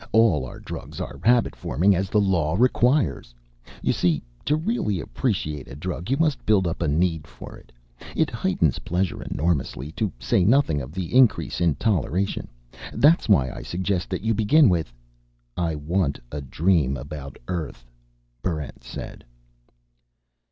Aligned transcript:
All 0.13 0.47
our 0.47 0.59
drugs 0.59 0.99
are 0.99 1.19
habit 1.23 1.55
forming, 1.55 1.95
as 1.95 2.09
the 2.09 2.19
law 2.19 2.55
requires. 2.57 3.35
You 3.83 3.93
see, 3.93 4.23
to 4.45 4.55
really 4.55 4.99
appreciate 4.99 5.67
a 5.67 5.75
drug, 5.75 6.09
you 6.09 6.17
must 6.17 6.43
build 6.43 6.65
up 6.65 6.81
a 6.81 6.87
need 6.87 7.27
for 7.27 7.55
it. 7.55 7.71
It 8.15 8.31
heightens 8.31 8.79
pleasure 8.79 9.21
enormously, 9.21 9.91
to 9.91 10.11
say 10.17 10.43
nothing 10.43 10.81
of 10.81 10.91
the 10.93 11.15
increase 11.15 11.61
in 11.61 11.75
toleration. 11.75 12.47
That's 12.91 13.29
why 13.29 13.51
I 13.51 13.61
suggest 13.61 14.09
that 14.09 14.23
you 14.23 14.33
begin 14.33 14.69
with" 14.69 14.91
"I 15.55 15.75
want 15.75 16.17
a 16.31 16.41
dream 16.41 16.97
about 16.97 17.37
Earth," 17.47 17.85
Barrent 18.41 18.83
said. 18.83 19.23